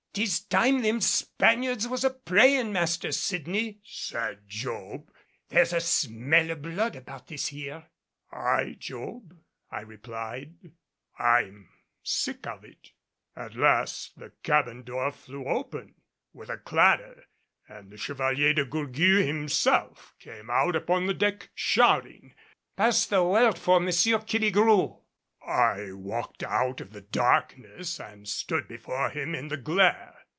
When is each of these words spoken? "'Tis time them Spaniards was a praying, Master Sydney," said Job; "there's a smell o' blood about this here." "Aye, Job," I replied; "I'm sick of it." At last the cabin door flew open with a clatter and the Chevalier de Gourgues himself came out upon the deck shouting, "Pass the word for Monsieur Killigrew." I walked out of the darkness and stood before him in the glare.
"'Tis 0.13 0.41
time 0.41 0.81
them 0.81 0.99
Spaniards 0.99 1.87
was 1.87 2.03
a 2.03 2.09
praying, 2.09 2.73
Master 2.73 3.13
Sydney," 3.13 3.79
said 3.81 4.39
Job; 4.45 5.09
"there's 5.47 5.71
a 5.71 5.79
smell 5.79 6.51
o' 6.51 6.55
blood 6.55 6.97
about 6.97 7.27
this 7.27 7.47
here." 7.47 7.85
"Aye, 8.29 8.75
Job," 8.77 9.39
I 9.71 9.79
replied; 9.79 10.73
"I'm 11.17 11.69
sick 12.03 12.45
of 12.45 12.65
it." 12.65 12.91
At 13.37 13.55
last 13.55 14.19
the 14.19 14.33
cabin 14.43 14.83
door 14.83 15.13
flew 15.13 15.45
open 15.45 15.95
with 16.33 16.49
a 16.49 16.57
clatter 16.57 17.29
and 17.69 17.89
the 17.89 17.95
Chevalier 17.97 18.53
de 18.53 18.65
Gourgues 18.65 19.25
himself 19.25 20.13
came 20.19 20.49
out 20.49 20.75
upon 20.75 21.05
the 21.07 21.13
deck 21.13 21.51
shouting, 21.55 22.35
"Pass 22.75 23.05
the 23.05 23.23
word 23.23 23.57
for 23.57 23.79
Monsieur 23.79 24.17
Killigrew." 24.19 24.97
I 25.43 25.91
walked 25.93 26.43
out 26.43 26.81
of 26.81 26.93
the 26.93 27.01
darkness 27.01 27.99
and 27.99 28.27
stood 28.27 28.67
before 28.67 29.09
him 29.09 29.33
in 29.33 29.47
the 29.47 29.57
glare. 29.57 30.19